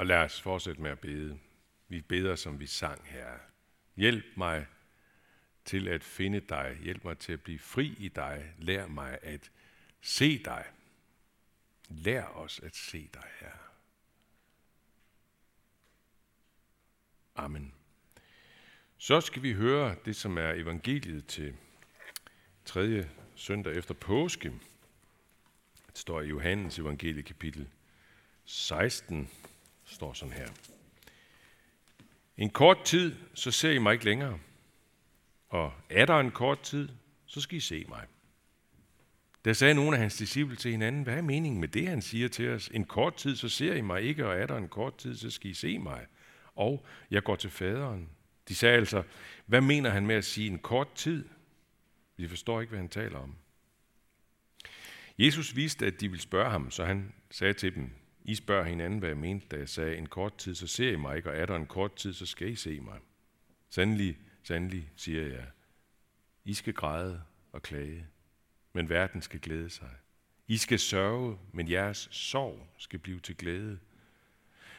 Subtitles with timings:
[0.00, 1.38] Og lad os fortsætte med at bede.
[1.88, 3.38] Vi beder, som vi sang her.
[3.96, 4.66] Hjælp mig
[5.64, 6.78] til at finde dig.
[6.82, 8.54] Hjælp mig til at blive fri i dig.
[8.58, 9.50] Lær mig at
[10.00, 10.64] se dig.
[11.88, 13.52] Lær os at se dig, her.
[17.34, 17.74] Amen.
[18.98, 21.56] Så skal vi høre det, som er evangeliet til
[22.64, 24.52] tredje søndag efter påske.
[25.86, 27.68] Det står i Johannes evangelie kapitel
[28.44, 29.30] 16,
[30.00, 30.48] står sådan her.
[32.36, 34.38] En kort tid, så ser I mig ikke længere.
[35.48, 36.88] Og er der en kort tid,
[37.26, 38.06] så skal I se mig.
[39.44, 42.28] Der sagde nogle af hans disciple til hinanden, hvad er meningen med det, han siger
[42.28, 42.68] til os?
[42.68, 45.30] En kort tid, så ser I mig ikke, og er der en kort tid, så
[45.30, 46.06] skal I se mig.
[46.54, 48.08] Og jeg går til faderen.
[48.48, 49.02] De sagde altså,
[49.46, 51.28] hvad mener han med at sige en kort tid?
[52.16, 53.34] Vi forstår ikke, hvad han taler om.
[55.18, 57.99] Jesus vidste, at de ville spørge ham, så han sagde til dem,
[58.30, 60.96] i spørger hinanden, hvad jeg mente, da jeg sagde, en kort tid, så ser I
[60.96, 62.98] mig ikke, og er der en kort tid, så skal I se mig.
[63.70, 65.46] Sandelig, sandelig, siger jeg,
[66.44, 67.22] I skal græde
[67.52, 68.06] og klage,
[68.72, 69.90] men verden skal glæde sig.
[70.48, 73.78] I skal sørge, men jeres sorg skal blive til glæde.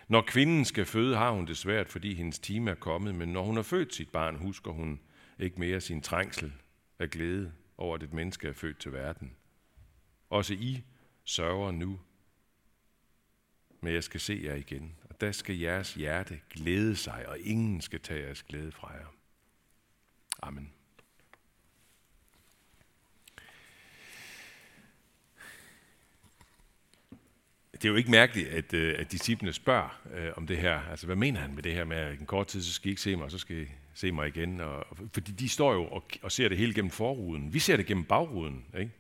[0.08, 3.44] Når kvinden skal føde, har hun det svært, fordi hendes time er kommet, men når
[3.44, 5.00] hun har født sit barn, husker hun
[5.40, 6.54] ikke mere sin trængsel
[7.00, 9.36] af glæde over, at et menneske er født til verden.
[10.30, 10.84] Også I
[11.24, 12.00] sørger nu,
[13.82, 14.96] men jeg skal se jer igen.
[15.10, 19.14] Og der skal jeres hjerte glæde sig, og ingen skal tage jeres glæde fra jer.
[20.42, 20.74] Amen.
[27.82, 30.80] det er jo ikke mærkeligt, at, øh, at disciplene spørger øh, om det her.
[30.80, 32.92] Altså, hvad mener han med det her med, at en kort tid, så skal I
[32.92, 34.62] ikke se mig, og så skal I se mig igen?
[34.62, 37.54] Og, og, fordi de står jo og, og ser det hele gennem forruden.
[37.54, 38.66] Vi ser det gennem bagruden.
[38.80, 38.92] Ikke?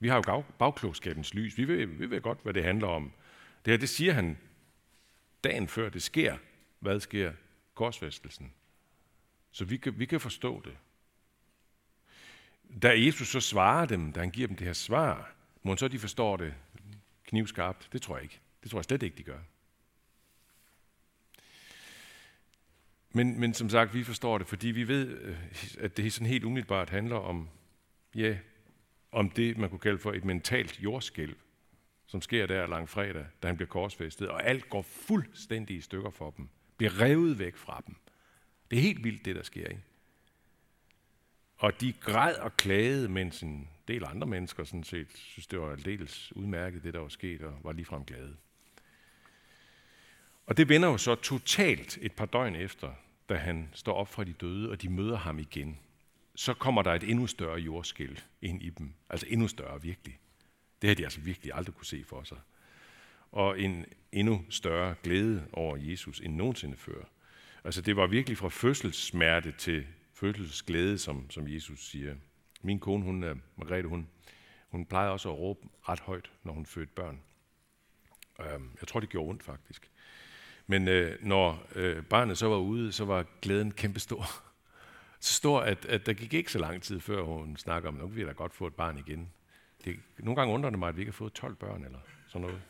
[0.00, 1.58] Vi har jo bagklogskabens lys.
[1.58, 3.12] Vi ved, vi ved godt, hvad det handler om.
[3.68, 4.38] Det her, det siger han
[5.44, 6.36] dagen før det sker.
[6.78, 7.32] Hvad sker?
[7.74, 8.52] Korsfæstelsen.
[9.50, 10.76] Så vi kan, vi kan forstå det.
[12.82, 15.98] Da Jesus så svarer dem, da han giver dem det her svar, må så de
[15.98, 16.54] forstår det
[17.24, 17.88] knivskarpt?
[17.92, 18.40] Det tror jeg ikke.
[18.62, 19.38] Det tror jeg slet ikke, de gør.
[23.10, 25.38] Men, men som sagt, vi forstår det, fordi vi ved, øh,
[25.78, 27.48] at det sådan helt umiddelbart handler om,
[28.14, 28.38] ja,
[29.12, 31.36] om det, man kunne kalde for et mentalt jordskælv,
[32.08, 36.10] som sker der lang fredag, da han bliver korsfæstet, og alt går fuldstændig i stykker
[36.10, 36.48] for dem.
[36.76, 37.96] Bliver revet væk fra dem.
[38.70, 39.68] Det er helt vildt, det der sker.
[39.68, 39.82] Ikke?
[41.56, 45.72] Og de græd og klagede, mens en del andre mennesker sådan set synes, det var
[45.72, 48.36] aldeles udmærket, det der var sket, og var ligefrem glade.
[50.46, 52.92] Og det vender jo så totalt et par døgn efter,
[53.28, 55.78] da han står op fra de døde, og de møder ham igen.
[56.34, 58.94] Så kommer der et endnu større jordskæld ind i dem.
[59.10, 60.18] Altså endnu større, virkelig.
[60.82, 62.38] Det har de altså virkelig aldrig kunne se for sig.
[63.32, 67.04] Og en endnu større glæde over Jesus end nogensinde før.
[67.64, 72.14] Altså det var virkelig fra fødselssmerte til fødselsglæde, som, som Jesus siger.
[72.62, 74.08] Min kone, hun, er Margrethe, hun,
[74.68, 77.20] hun plejede også at råbe ret højt, når hun fødte børn.
[78.40, 79.90] Øhm, jeg tror, det gjorde ondt faktisk.
[80.66, 84.24] Men øh, når øh, barnet så var ude, så var glæden kæmpestor.
[85.20, 88.06] Så stor, at, at der gik ikke så lang tid, før hun snakker om, nu
[88.06, 89.32] kan vi da godt få et barn igen.
[89.84, 92.40] Det, nogle gange undrer det mig, at vi ikke har fået 12 børn eller sådan
[92.40, 92.62] noget.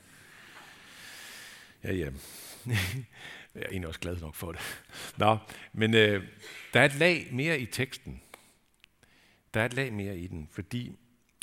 [1.85, 2.11] Ja, ja.
[3.55, 4.61] jeg er egentlig også glad nok for det.
[5.17, 5.39] Nå,
[5.73, 6.25] men øh,
[6.73, 8.23] der er et lag mere i teksten.
[9.55, 10.93] Der er et lag mere i den, fordi,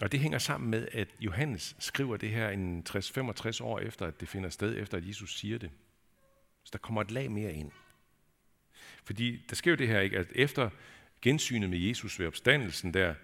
[0.02, 4.20] og det hænger sammen med, at Johannes skriver det her en 60-65 år efter, at
[4.20, 5.72] det finder sted, efter at Jesus siger det.
[6.64, 7.72] Så der kommer et lag mere ind.
[9.04, 10.70] Fordi der sker jo det her, ikke, at efter
[11.22, 13.16] gensynet med Jesus ved opstandelsen der,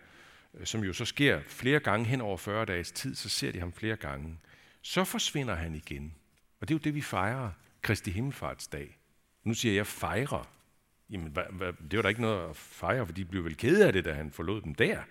[0.53, 3.59] Øh, som jo så sker flere gange hen over 40 dages tid, så ser de
[3.59, 4.37] ham flere gange.
[4.81, 6.13] Så forsvinder han igen.
[6.59, 7.51] Og det er jo det, vi fejrer
[7.81, 8.97] Kristi Himmelfartsdag.
[9.43, 10.49] Nu siger jeg fejrer.
[11.09, 13.87] Jamen, hva, hva, det var da ikke noget at fejre, for de blev vel kede
[13.87, 15.01] af det, da han forlod dem der.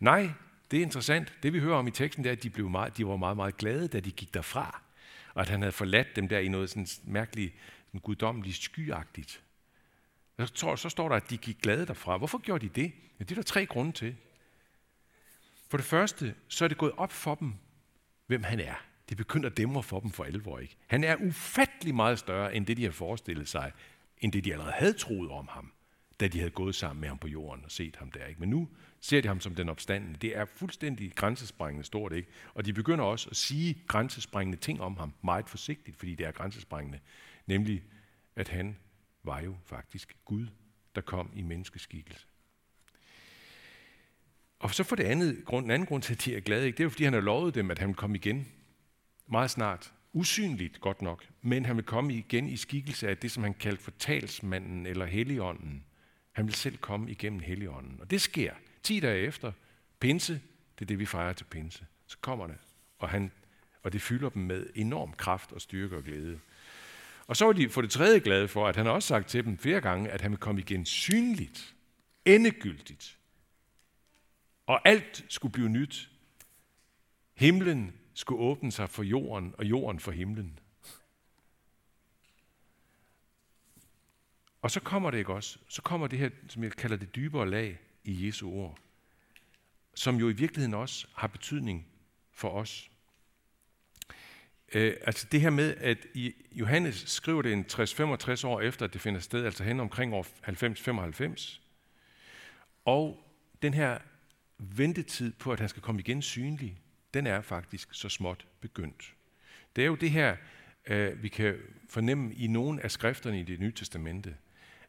[0.00, 0.30] Nej,
[0.70, 1.32] det er interessant.
[1.42, 3.36] Det vi hører om i teksten, det er, at de, blev meget, de var meget,
[3.36, 4.82] meget glade, da de gik derfra.
[5.34, 7.54] Og at han havde forladt dem der i noget sådan mærkeligt,
[7.86, 9.42] sådan guddommeligt skyagtigt.
[10.54, 12.16] Så, så står der, at de gik glade derfra.
[12.16, 12.92] Hvorfor gjorde de det?
[13.18, 14.16] Ja, det er der tre grunde til.
[15.74, 17.52] For det første, så er det gået op for dem,
[18.26, 18.74] hvem han er.
[19.08, 20.58] Det begynder at dæmre for dem for alvor.
[20.58, 20.76] Ikke?
[20.86, 23.72] Han er ufattelig meget større, end det de har forestillet sig,
[24.18, 25.72] end det de allerede havde troet om ham,
[26.20, 28.26] da de havde gået sammen med ham på jorden og set ham der.
[28.26, 28.40] Ikke?
[28.40, 28.68] Men nu
[29.00, 30.18] ser de ham som den opstandende.
[30.18, 32.28] Det er fuldstændig grænsesprængende stort, ikke?
[32.54, 36.32] Og de begynder også at sige grænsesprængende ting om ham, meget forsigtigt, fordi det er
[36.32, 36.98] grænsesprængende.
[37.46, 37.82] Nemlig,
[38.36, 38.76] at han
[39.22, 40.46] var jo faktisk Gud,
[40.94, 42.26] der kom i menneskeskikkelse.
[44.64, 46.76] Og så for det andet, grund, en anden grund til, at de er glade, ikke?
[46.76, 48.48] det er jo, fordi han har lovet dem, at han vil komme igen
[49.26, 49.92] meget snart.
[50.12, 53.82] usynligt godt nok, men han vil komme igen i skikkelse af det, som han kaldte
[53.82, 55.84] for talsmanden eller helligånden.
[56.32, 58.00] Han vil selv komme igennem helligånden.
[58.00, 58.52] Og det sker
[58.82, 59.52] 10 dage efter
[60.00, 60.32] pinse,
[60.78, 61.86] det er det, vi fejrer til pinse.
[62.06, 62.56] Så kommer det,
[62.98, 63.30] og, han,
[63.82, 66.38] og det fylder dem med enorm kraft og styrke og glæde.
[67.26, 69.44] Og så er de for det tredje glade for, at han har også sagt til
[69.44, 71.74] dem flere gange, at han vil komme igen synligt,
[72.24, 73.18] endegyldigt.
[74.66, 76.10] Og alt skulle blive nyt.
[77.34, 80.58] Himlen skulle åbne sig for jorden, og jorden for himlen.
[84.62, 85.58] Og så kommer det ikke også.
[85.68, 88.78] Så kommer det her, som jeg kalder det dybere lag i Jesu ord,
[89.94, 91.86] som jo i virkeligheden også har betydning
[92.32, 92.90] for os.
[94.74, 98.92] Øh, altså det her med, at i Johannes skriver det en 60-65 år efter, at
[98.92, 100.26] det finder sted, altså hen omkring år
[101.26, 101.60] 90-95.
[102.84, 103.30] Og
[103.62, 103.98] den her
[104.76, 106.80] ventetid på, at han skal komme igen synlig,
[107.14, 109.14] den er faktisk så småt begyndt.
[109.76, 110.36] Det er jo det her,
[110.86, 111.56] øh, vi kan
[111.88, 114.36] fornemme i nogle af skrifterne i det nye testamente,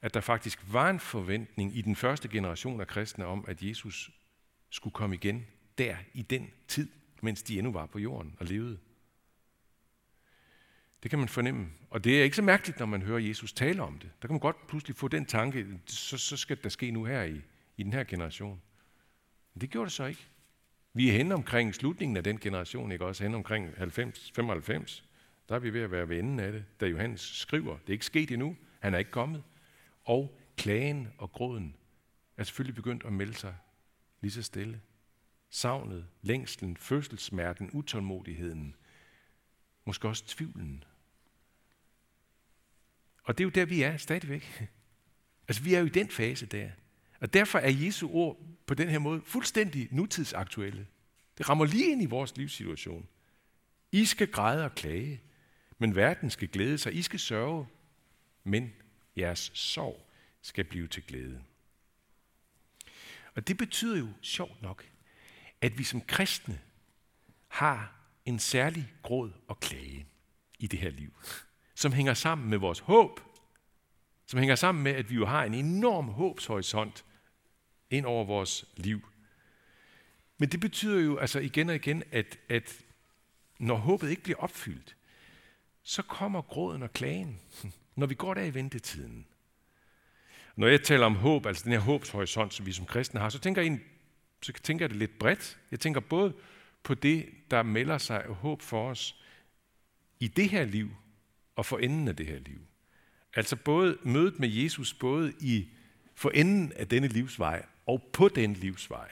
[0.01, 4.11] at der faktisk var en forventning i den første generation af kristne om, at Jesus
[4.69, 5.45] skulle komme igen
[5.77, 6.89] der i den tid,
[7.21, 8.77] mens de endnu var på jorden og levede.
[11.03, 11.69] Det kan man fornemme.
[11.89, 14.11] Og det er ikke så mærkeligt, når man hører Jesus tale om det.
[14.21, 17.23] Der kan man godt pludselig få den tanke, så, så skal der ske nu her
[17.23, 17.41] i,
[17.77, 18.61] i den her generation.
[19.55, 20.27] Men det gjorde det så ikke.
[20.93, 23.23] Vi er henne omkring slutningen af den generation, ikke også?
[23.23, 25.03] Henne omkring 90, 95.
[25.49, 27.77] Der er vi ved at være ved enden af det, da Johannes skriver.
[27.77, 28.57] Det er ikke sket endnu.
[28.79, 29.43] Han er ikke kommet.
[30.03, 31.75] Og klagen og gråden
[32.37, 33.55] er selvfølgelig begyndt at melde sig
[34.21, 34.81] lige så stille.
[35.49, 38.75] Savnet, længslen, fødselssmerten, utålmodigheden,
[39.85, 40.83] måske også tvivlen.
[43.23, 44.67] Og det er jo der, vi er stadigvæk.
[45.47, 46.69] Altså, vi er jo i den fase der.
[47.25, 50.87] Og derfor er Jesu ord på den her måde fuldstændig nutidsaktuelle.
[51.37, 53.07] Det rammer lige ind i vores livssituation.
[53.91, 55.21] I skal græde og klage,
[55.77, 56.95] men verden skal glæde sig.
[56.95, 57.67] I skal sørge,
[58.43, 58.73] men
[59.17, 60.09] jeres sorg
[60.41, 61.43] skal blive til glæde.
[63.35, 64.85] Og det betyder jo sjovt nok,
[65.61, 66.59] at vi som kristne
[67.47, 67.95] har
[68.25, 70.07] en særlig gråd og klage
[70.59, 71.13] i det her liv,
[71.75, 73.19] som hænger sammen med vores håb,
[74.25, 77.05] som hænger sammen med, at vi jo har en enorm håbshorisont
[77.89, 79.07] ind over vores liv.
[80.37, 82.81] Men det betyder jo altså igen og igen, at, at
[83.59, 84.95] når håbet ikke bliver opfyldt,
[85.83, 87.39] så kommer gråden og klagen,
[87.95, 89.27] når vi går der i ventetiden.
[90.55, 93.39] Når jeg taler om håb, altså den her håbshorisont, som vi som kristne har, så
[93.39, 93.79] tænker jeg,
[94.41, 95.57] så tænker jeg det lidt bredt.
[95.71, 96.33] Jeg tænker både
[96.83, 99.21] på det, der melder sig af håb for os
[100.19, 100.89] i det her liv
[101.55, 102.59] og for enden af det her liv.
[103.33, 105.67] Altså både mødet med Jesus, både i
[106.15, 109.11] for enden af denne livsvej og på den livsvej.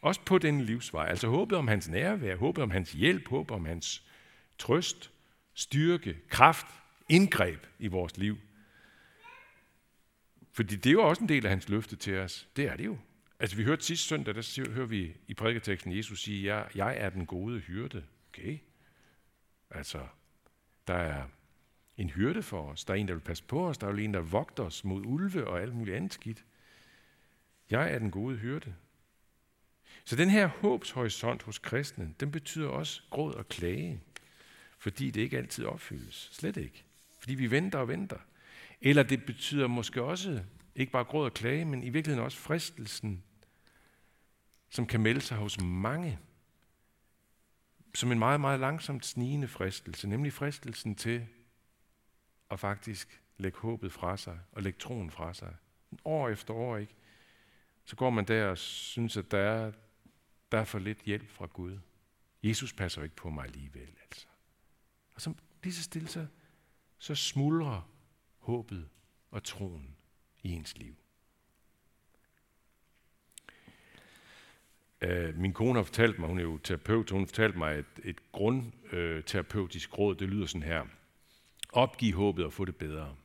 [0.00, 1.06] Også på den livsvej.
[1.08, 4.04] Altså håbet om hans nærvær, håbet om hans hjælp, håbet om hans
[4.58, 5.12] trøst,
[5.54, 6.66] styrke, kraft,
[7.08, 8.38] indgreb i vores liv.
[10.52, 12.48] Fordi det er jo også en del af hans løfte til os.
[12.56, 12.98] Det er det jo.
[13.40, 17.10] Altså vi hørte sidste søndag, der hører vi i prædiketeksten Jesus sige, jeg, jeg er
[17.10, 18.04] den gode hyrde.
[18.28, 18.58] Okay.
[19.70, 20.06] Altså,
[20.86, 21.24] der er
[21.96, 22.84] en hyrde for os.
[22.84, 23.78] Der er en, der vil passe på os.
[23.78, 26.44] Der er en, der vogter os mod ulve og alt muligt andet skidt.
[27.72, 28.74] Jeg er den gode hyrde.
[30.04, 34.00] Så den her håbshorisont hos kristne, den betyder også gråd og klage,
[34.78, 36.28] fordi det ikke altid opfyldes.
[36.32, 36.84] Slet ikke.
[37.18, 38.18] Fordi vi venter og venter.
[38.80, 40.42] Eller det betyder måske også,
[40.74, 43.22] ikke bare gråd og klage, men i virkeligheden også fristelsen,
[44.70, 46.18] som kan melde sig hos mange,
[47.94, 51.26] som en meget, meget langsomt snigende fristelse, nemlig fristelsen til
[52.50, 55.54] at faktisk lægge håbet fra sig og lægge troen fra sig.
[56.04, 56.94] År efter år, ikke?
[57.84, 59.72] Så går man der og synes, at der er,
[60.52, 61.78] der er for lidt hjælp fra Gud.
[62.42, 64.26] Jesus passer ikke på mig alligevel, altså.
[65.14, 66.26] Og så lige så stille, så,
[66.98, 67.90] så smuldrer
[68.38, 68.88] håbet
[69.30, 69.96] og troen
[70.42, 70.94] i ens liv.
[75.04, 78.00] Uh, min kone har fortalt mig, hun er jo terapeut, hun har fortalt mig, et,
[78.04, 80.86] et grundterapeutisk øh, råd, det lyder sådan her.
[81.72, 83.16] Opgiv håbet og få det bedre.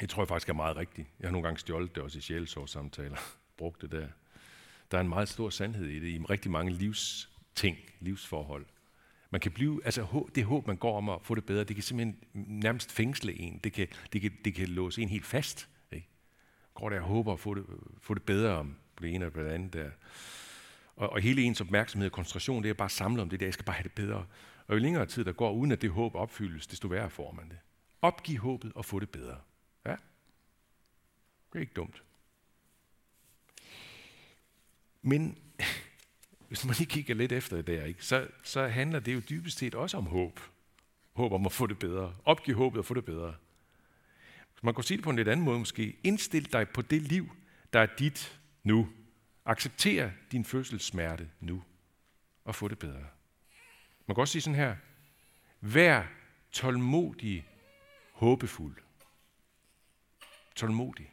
[0.00, 1.08] Det tror jeg faktisk er meget rigtigt.
[1.20, 3.16] Jeg har nogle gange stjålet det også i sjælesårssamtaler.
[3.58, 4.08] Brugt det der.
[4.90, 8.66] Der er en meget stor sandhed i det, i rigtig mange livsting, livsforhold.
[9.30, 11.82] Man kan blive, altså det håb, man går om at få det bedre, det kan
[11.82, 13.60] simpelthen nærmest fængsle en.
[13.64, 15.68] Det kan, det kan, det kan låse en helt fast.
[15.92, 16.08] Ikke?
[16.74, 17.64] Går der og håber at få det,
[18.00, 19.90] få det bedre om det ene eller det andet der.
[20.96, 23.54] Og, og hele ens opmærksomhed og koncentration, det er bare samlet om det der, jeg
[23.54, 24.26] skal bare have det bedre.
[24.66, 27.48] Og jo længere tid der går, uden at det håb opfyldes, desto værre får man
[27.48, 27.58] det.
[28.02, 29.36] Opgiv håbet og få det bedre.
[31.52, 32.02] Det er ikke dumt.
[35.02, 35.38] Men
[36.48, 39.58] hvis man lige kigger lidt efter det der, ikke, så, så handler det jo dybest
[39.58, 40.40] set også om håb.
[41.12, 42.16] Håb om at få det bedre.
[42.24, 43.36] Opgive håbet og få det bedre.
[44.62, 45.96] Man kan sige det på en lidt anden måde måske.
[46.04, 47.36] Indstil dig på det liv,
[47.72, 48.88] der er dit nu.
[49.44, 51.62] Accepter din fødselssmerte nu
[52.44, 53.06] og få det bedre.
[54.06, 54.76] Man kan også sige sådan her.
[55.60, 56.04] Vær
[56.52, 57.48] tålmodig,
[58.12, 58.76] håbefuld.
[60.56, 61.12] Tålmodig.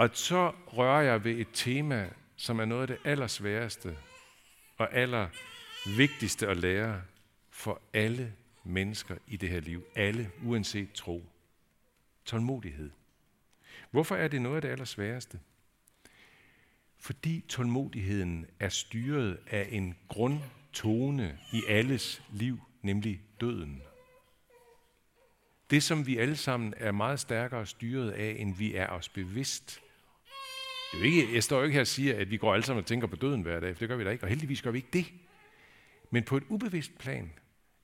[0.00, 3.96] Og så rører jeg ved et tema, som er noget af det allersværeste
[4.76, 7.02] og allervigtigste at lære
[7.50, 8.32] for alle
[8.64, 9.84] mennesker i det her liv.
[9.96, 11.24] Alle, uanset tro.
[12.24, 12.90] Tålmodighed.
[13.90, 15.40] Hvorfor er det noget af det allersværeste?
[16.98, 23.82] Fordi tålmodigheden er styret af en grundtone i alles liv, nemlig døden.
[25.70, 29.80] Det, som vi alle sammen er meget stærkere styret af, end vi er os bevidst.
[30.92, 32.64] Det er jo ikke, jeg står jo ikke her og siger, at vi går alle
[32.64, 34.62] sammen og tænker på døden hver dag, for det gør vi da ikke, og heldigvis
[34.62, 35.12] gør vi ikke det.
[36.10, 37.32] Men på et ubevidst plan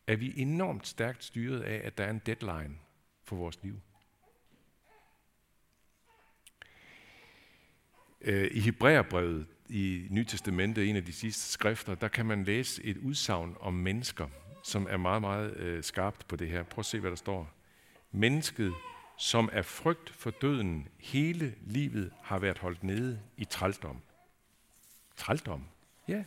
[0.06, 2.74] er vi enormt stærkt styret af, at der er en deadline
[3.24, 3.80] for vores liv.
[8.20, 12.84] Øh, I Hebræerbrevet i Nyt Testamentet, en af de sidste skrifter, der kan man læse
[12.84, 14.28] et udsagn om mennesker,
[14.64, 16.62] som er meget, meget øh, skarpt på det her.
[16.62, 17.50] Prøv at se, hvad der står.
[18.12, 18.72] Mennesket,
[19.18, 24.02] som er frygt for døden hele livet, har været holdt nede i trældom.
[25.16, 25.64] Trældom?
[26.08, 26.24] Ja.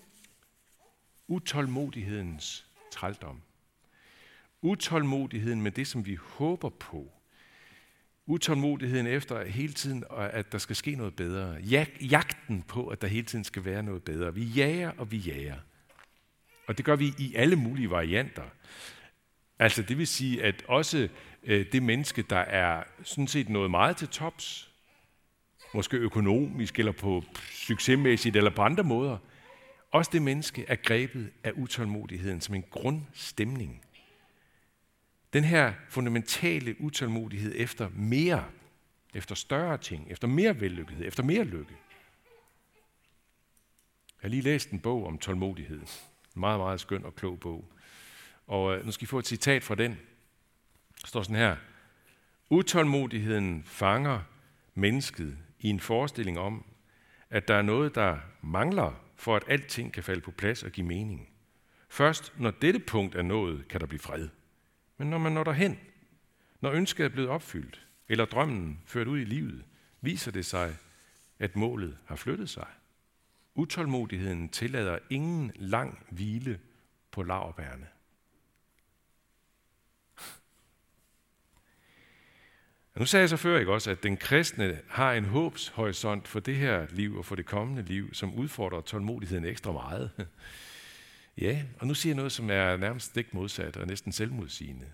[1.27, 3.41] Utålmodighedens trældom.
[4.61, 7.11] Utålmodigheden med det, som vi håber på.
[8.25, 11.57] Utålmodigheden efter hele tiden, at der skal ske noget bedre.
[12.01, 14.35] Jagten på, at der hele tiden skal være noget bedre.
[14.35, 15.57] Vi jager, og vi jager.
[16.67, 18.43] Og det gør vi i alle mulige varianter.
[19.59, 21.09] Altså det vil sige, at også øh,
[21.43, 24.71] Øh, det menneske, der er sådan set noget meget til tops,
[25.73, 29.17] måske økonomisk eller på succesmæssigt eller på andre måder,
[29.91, 33.85] også det menneske er grebet af utålmodigheden som en grundstemning.
[35.33, 38.45] Den her fundamentale utålmodighed efter mere,
[39.13, 41.73] efter større ting, efter mere vellykkethed, efter mere lykke.
[44.21, 45.79] Jeg har lige læst en bog om tålmodighed.
[46.35, 47.65] En meget, meget skøn og klog bog.
[48.47, 49.97] Og øh, nu skal I få et citat fra den.
[51.09, 51.55] Der står sådan her.
[52.49, 54.21] Utålmodigheden fanger
[54.73, 56.65] mennesket i en forestilling om,
[57.29, 60.87] at der er noget, der mangler, for at alting kan falde på plads og give
[60.87, 61.29] mening.
[61.89, 64.29] Først når dette punkt er nået, kan der blive fred.
[64.97, 65.79] Men når man når derhen,
[66.61, 69.65] når ønsket er blevet opfyldt, eller drømmen ført ud i livet,
[70.01, 70.75] viser det sig,
[71.39, 72.67] at målet har flyttet sig.
[73.55, 76.59] Utålmodigheden tillader ingen lang hvile
[77.11, 77.87] på laverbærene.
[82.95, 86.55] Nu sagde jeg så før ikke også, at den kristne har en håbshorisont for det
[86.55, 90.11] her liv og for det kommende liv, som udfordrer tålmodigheden ekstra meget.
[91.37, 94.85] Ja, og nu siger jeg noget, som er nærmest stik modsat og næsten selvmodsigende.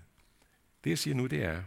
[0.84, 1.62] Det jeg siger nu, det er,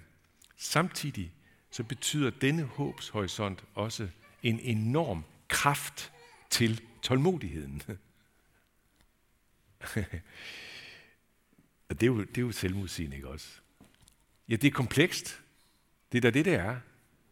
[0.57, 1.33] samtidig
[1.71, 4.07] så betyder denne håbshorisont også
[4.43, 6.11] en enorm kraft
[6.49, 7.81] til tålmodigheden.
[11.89, 13.47] og det er, jo, det er jo selvmodsigende, ikke også?
[14.49, 15.41] Ja, det er komplekst.
[16.11, 16.75] Det er da det, det er.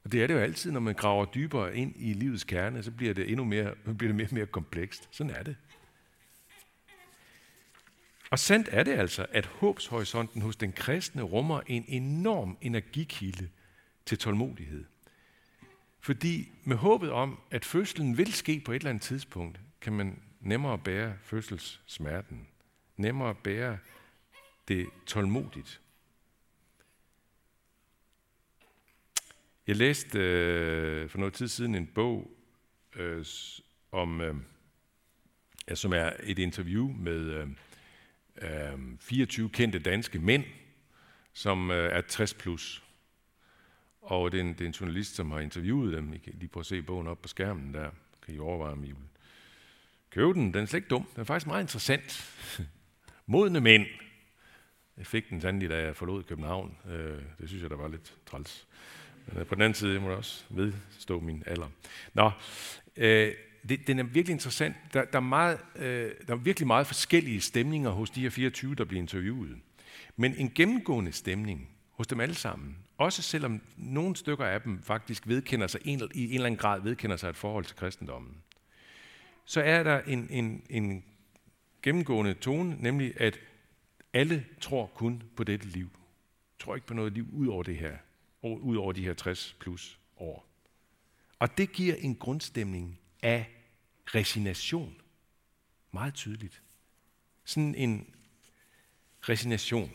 [0.03, 2.91] Og det er det jo altid, når man graver dybere ind i livets kerne, så
[2.91, 5.07] bliver det endnu mere, bliver det mere, og mere komplekst.
[5.11, 5.55] Sådan er det.
[8.29, 13.49] Og sandt er det altså, at håbshorisonten hos den kristne rummer en enorm energikilde
[14.05, 14.85] til tålmodighed.
[15.99, 20.21] Fordi med håbet om, at fødslen vil ske på et eller andet tidspunkt, kan man
[20.39, 22.47] nemmere bære fødselssmerten.
[22.97, 23.77] Nemmere bære
[24.67, 25.81] det tålmodigt.
[29.67, 32.31] Jeg læste øh, for noget tid siden en bog
[32.95, 33.25] øh,
[33.91, 34.35] om, øh,
[35.73, 37.47] som er et interview med øh,
[38.41, 40.43] øh 24 kendte danske mænd,
[41.33, 42.83] som øh, er 60 plus.
[44.01, 46.13] Og det er, en, det er en journalist, som har interviewet dem.
[46.13, 47.89] I kan lige prøve at se bogen op på skærmen der.
[48.25, 48.97] Kan I overveje, om I vil
[50.09, 50.53] købe den.
[50.53, 51.03] Den er slet ikke dum.
[51.13, 52.33] Den er faktisk meget interessant.
[53.25, 53.85] Modne mænd.
[54.97, 56.77] Jeg fik den sandelig, da jeg forlod København.
[56.89, 58.67] Øh, det synes jeg, der var lidt træls.
[59.33, 61.67] Men på den anden side må jeg også vedstå min alder.
[62.13, 62.31] Nå,
[62.95, 63.33] øh,
[63.69, 64.75] det, den er virkelig interessant.
[64.93, 68.75] Der, der, er meget, øh, der er virkelig meget forskellige stemninger hos de her 24,
[68.75, 69.57] der bliver interviewet.
[70.15, 75.27] Men en gennemgående stemning hos dem alle sammen, også selvom nogle stykker af dem faktisk
[75.27, 78.37] vedkender sig, en, i en eller anden grad vedkender sig et forhold til kristendommen,
[79.45, 81.03] så er der en, en, en
[81.81, 83.39] gennemgående tone, nemlig at
[84.13, 85.89] alle tror kun på dette liv.
[86.59, 87.97] Tror ikke på noget liv ud over det her,
[88.41, 90.47] ud over de her 60 plus år.
[91.39, 93.49] Og det giver en grundstemning af
[94.05, 95.01] resignation.
[95.91, 96.61] Meget tydeligt.
[97.45, 98.13] Sådan en
[99.21, 99.91] resignation.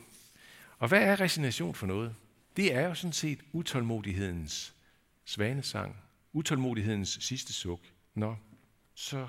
[0.78, 2.14] Og hvad er resignation for noget?
[2.56, 4.74] Det er jo sådan set utålmodighedens
[5.24, 5.96] svanesang.
[6.32, 7.80] Utålmodighedens sidste suk.
[8.14, 8.36] Nå,
[8.94, 9.28] så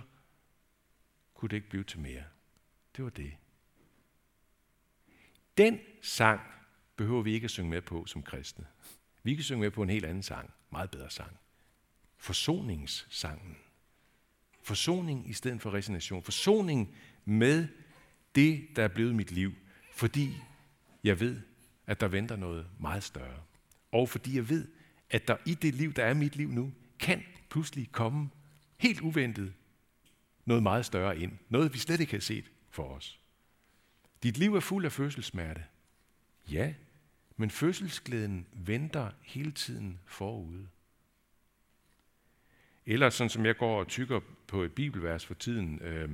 [1.34, 2.24] kunne det ikke blive til mere.
[2.96, 3.34] Det var det.
[5.58, 6.42] Den sang
[6.96, 8.66] behøver vi ikke at synge med på som kristne.
[9.24, 10.54] Vi kan synge med på en helt anden sang.
[10.72, 11.38] Meget bedre sang.
[12.18, 13.58] Forsoningssangen.
[14.64, 16.24] Forsoning i stedet for resignation.
[16.24, 17.68] Forsoning med
[18.36, 19.54] det, der er blevet mit liv,
[19.92, 20.34] fordi
[21.04, 21.42] jeg ved,
[21.88, 23.42] at der venter noget meget større.
[23.92, 24.68] Og fordi jeg ved,
[25.10, 28.30] at der i det liv, der er mit liv nu, kan pludselig komme
[28.78, 29.54] helt uventet
[30.46, 31.32] noget meget større ind.
[31.50, 33.20] Noget, vi slet ikke har set for os.
[34.24, 35.64] Dit liv er fuld af fødselssmerte.
[36.52, 36.74] Ja,
[37.38, 40.68] men fødselsglæden venter hele tiden forude.
[42.86, 46.10] Eller sådan som jeg går og tykker på et bibelvers for tiden, øh,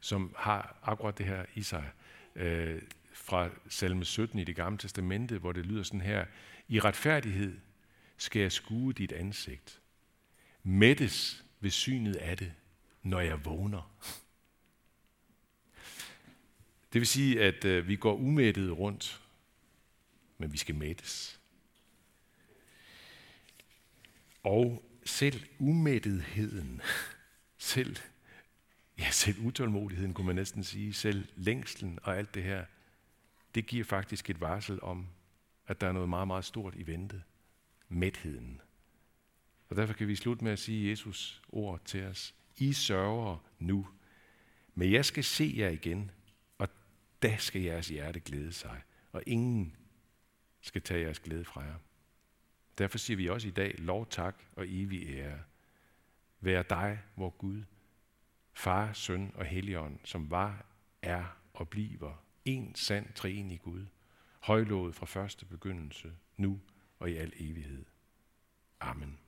[0.00, 1.90] som har akkurat det her i sig,
[2.36, 6.26] øh, fra salme 17 i det gamle testamente, hvor det lyder sådan her,
[6.68, 7.58] i retfærdighed
[8.16, 9.80] skal jeg skue dit ansigt,
[10.62, 12.52] mættes ved synet af det,
[13.02, 13.92] når jeg vågner.
[16.92, 19.21] Det vil sige, at øh, vi går umættet rundt,
[20.38, 21.40] men vi skal mættes.
[24.42, 26.80] Og selv umættetheden,
[27.58, 27.96] selv,
[28.98, 32.64] ja, selv utålmodigheden kunne man næsten sige, selv længslen og alt det her,
[33.54, 35.06] det giver faktisk et varsel om,
[35.66, 37.22] at der er noget meget, meget stort i vente.
[37.88, 38.60] Mætheden.
[39.68, 42.34] Og derfor kan vi slutte med at sige Jesus ord til os.
[42.56, 43.88] I sørger nu,
[44.74, 46.10] men jeg skal se jer igen,
[46.58, 46.68] og
[47.22, 49.76] da skal jeres hjerte glæde sig, og ingen
[50.62, 51.74] skal tage jeres glæde fra jer.
[52.78, 55.38] Derfor siger vi også i dag, lov, tak og evig ære.
[56.40, 57.62] Vær dig, vor Gud,
[58.52, 60.66] Far, Søn og Helligånd, som var,
[61.02, 63.86] er og bliver en sand treenig Gud,
[64.40, 66.60] højlået fra første begyndelse, nu
[66.98, 67.84] og i al evighed.
[68.80, 69.18] Amen.